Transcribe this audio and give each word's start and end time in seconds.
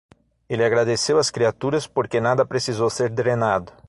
Ele 0.49 0.65
agradeceu 0.65 1.19
às 1.19 1.29
criaturas, 1.29 1.85
porque 1.85 2.19
nada 2.19 2.43
precisou 2.43 2.89
ser 2.89 3.07
drenado. 3.11 3.71